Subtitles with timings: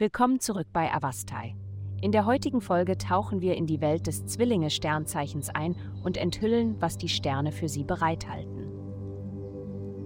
[0.00, 1.54] Willkommen zurück bei Avastai.
[2.00, 6.96] In der heutigen Folge tauchen wir in die Welt des Zwillinge-Sternzeichens ein und enthüllen, was
[6.96, 8.70] die Sterne für sie bereithalten.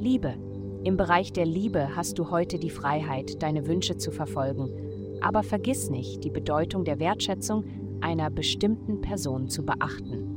[0.00, 0.34] Liebe.
[0.82, 4.70] Im Bereich der Liebe hast du heute die Freiheit, deine Wünsche zu verfolgen,
[5.20, 7.62] aber vergiss nicht, die Bedeutung der Wertschätzung
[8.00, 10.35] einer bestimmten Person zu beachten.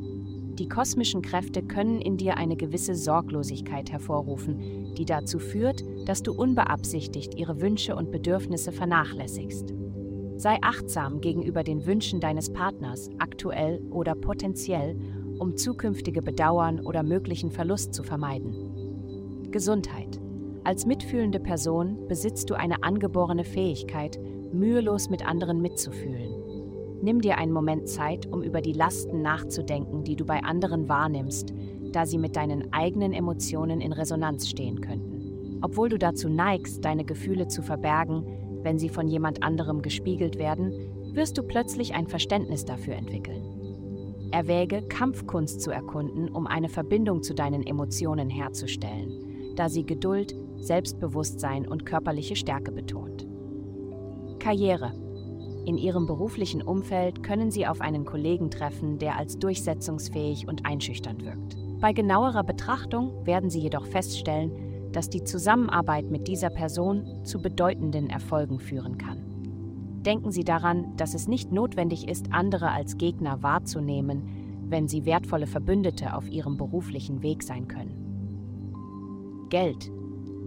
[0.59, 6.33] Die kosmischen Kräfte können in dir eine gewisse Sorglosigkeit hervorrufen, die dazu führt, dass du
[6.33, 9.73] unbeabsichtigt ihre Wünsche und Bedürfnisse vernachlässigst.
[10.35, 14.99] Sei achtsam gegenüber den Wünschen deines Partners, aktuell oder potenziell,
[15.37, 19.47] um zukünftige Bedauern oder möglichen Verlust zu vermeiden.
[19.51, 20.19] Gesundheit.
[20.65, 24.19] Als mitfühlende Person besitzt du eine angeborene Fähigkeit,
[24.51, 26.38] mühelos mit anderen mitzufühlen.
[27.01, 31.53] Nimm dir einen Moment Zeit, um über die Lasten nachzudenken, die du bei anderen wahrnimmst,
[31.91, 35.59] da sie mit deinen eigenen Emotionen in Resonanz stehen könnten.
[35.61, 38.25] Obwohl du dazu neigst, deine Gefühle zu verbergen,
[38.63, 40.73] wenn sie von jemand anderem gespiegelt werden,
[41.13, 43.43] wirst du plötzlich ein Verständnis dafür entwickeln.
[44.31, 51.67] Erwäge, Kampfkunst zu erkunden, um eine Verbindung zu deinen Emotionen herzustellen, da sie Geduld, Selbstbewusstsein
[51.67, 53.27] und körperliche Stärke betont.
[54.39, 54.93] Karriere.
[55.65, 61.23] In Ihrem beruflichen Umfeld können Sie auf einen Kollegen treffen, der als durchsetzungsfähig und einschüchternd
[61.23, 61.57] wirkt.
[61.79, 64.51] Bei genauerer Betrachtung werden Sie jedoch feststellen,
[64.91, 69.19] dass die Zusammenarbeit mit dieser Person zu bedeutenden Erfolgen führen kann.
[70.05, 74.23] Denken Sie daran, dass es nicht notwendig ist, andere als Gegner wahrzunehmen,
[74.69, 79.47] wenn sie wertvolle Verbündete auf ihrem beruflichen Weg sein können.
[79.49, 79.91] Geld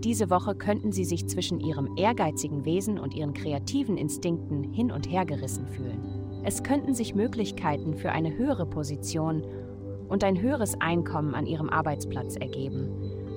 [0.05, 5.11] diese Woche könnten sie sich zwischen ihrem ehrgeizigen Wesen und ihren kreativen Instinkten hin und
[5.11, 6.01] her gerissen fühlen.
[6.45, 9.43] Es könnten sich Möglichkeiten für eine höhere Position
[10.09, 12.89] und ein höheres Einkommen an ihrem Arbeitsplatz ergeben.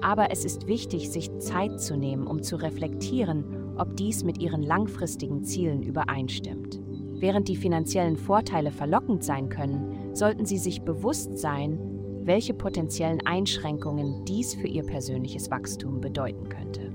[0.02, 4.64] Aber es ist wichtig, sich Zeit zu nehmen, um zu reflektieren, ob dies mit ihren
[4.64, 6.80] langfristigen Zielen übereinstimmt.
[7.18, 11.80] Während die finanziellen Vorteile verlockend sein können, sollten Sie sich bewusst sein,
[12.26, 16.92] welche potenziellen Einschränkungen dies für Ihr persönliches Wachstum bedeuten könnte.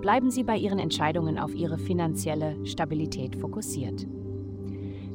[0.00, 4.06] Bleiben Sie bei Ihren Entscheidungen auf Ihre finanzielle Stabilität fokussiert.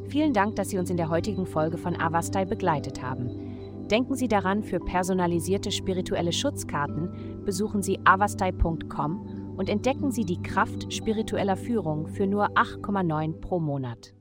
[0.07, 3.87] Vielen Dank, dass Sie uns in der heutigen Folge von Avastai begleitet haben.
[3.89, 10.93] Denken Sie daran, für personalisierte spirituelle Schutzkarten besuchen Sie avastai.com und entdecken Sie die Kraft
[10.93, 14.13] spiritueller Führung für nur 8,9 pro Monat.